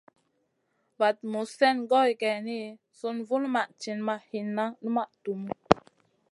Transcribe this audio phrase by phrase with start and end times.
[0.99, 2.59] Vaɗ muzn slèn goy geyni,
[2.97, 5.51] sùn vulmaʼ tinʼ ma hinna, numaʼ tumu.